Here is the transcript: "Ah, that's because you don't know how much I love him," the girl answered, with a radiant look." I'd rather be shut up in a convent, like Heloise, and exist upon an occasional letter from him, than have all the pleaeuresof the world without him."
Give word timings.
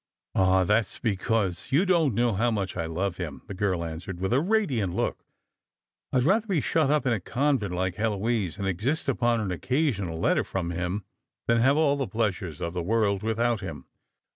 "Ah, 0.35 0.63
that's 0.63 0.97
because 0.97 1.71
you 1.71 1.85
don't 1.85 2.15
know 2.15 2.33
how 2.33 2.49
much 2.49 2.75
I 2.75 2.87
love 2.87 3.17
him," 3.17 3.43
the 3.45 3.53
girl 3.53 3.83
answered, 3.85 4.19
with 4.19 4.33
a 4.33 4.39
radiant 4.39 4.95
look." 4.95 5.23
I'd 6.11 6.23
rather 6.23 6.47
be 6.47 6.59
shut 6.59 6.89
up 6.89 7.05
in 7.05 7.13
a 7.13 7.19
convent, 7.19 7.75
like 7.75 7.97
Heloise, 7.97 8.57
and 8.57 8.65
exist 8.67 9.07
upon 9.07 9.39
an 9.41 9.51
occasional 9.51 10.19
letter 10.19 10.43
from 10.43 10.71
him, 10.71 11.05
than 11.45 11.59
have 11.59 11.77
all 11.77 11.97
the 11.97 12.07
pleaeuresof 12.07 12.73
the 12.73 12.81
world 12.81 13.21
without 13.21 13.59
him." 13.59 13.85